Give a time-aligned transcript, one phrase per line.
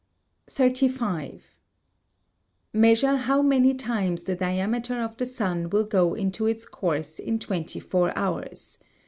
[0.49, 1.45] 35.
[2.73, 7.37] Measure how many times the diameter of the sun will go into its course in
[7.37, 8.79] twenty four hours.